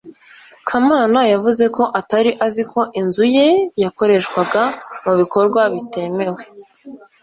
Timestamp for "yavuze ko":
1.33-1.83